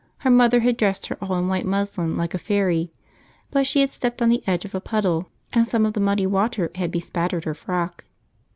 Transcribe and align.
Her 0.17 0.31
mother 0.31 0.61
had 0.61 0.77
dressed 0.77 1.05
her 1.05 1.17
all 1.21 1.35
in 1.35 1.47
white 1.47 1.63
muslin 1.63 2.17
like 2.17 2.33
a 2.33 2.39
fairy, 2.39 2.91
but 3.51 3.67
she 3.67 3.81
had 3.81 3.89
stepped 3.91 4.19
on 4.19 4.29
the 4.29 4.41
edge 4.47 4.65
of 4.65 4.73
a 4.73 4.81
puddle, 4.81 5.29
and 5.53 5.67
some 5.67 5.85
of 5.85 5.93
the 5.93 5.99
muddy 5.99 6.25
water 6.25 6.71
had 6.73 6.89
bespattered 6.89 7.43
her 7.45 7.53
frock. 7.53 8.03